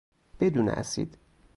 [0.39, 1.17] بدون اسید